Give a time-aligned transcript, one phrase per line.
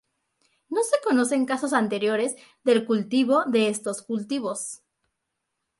[0.69, 4.81] No se conocen casos anteriores del cultivo de estos cultivos.